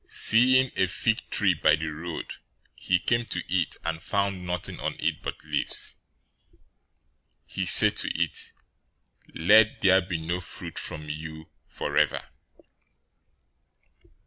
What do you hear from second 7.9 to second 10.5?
to it, "Let there be no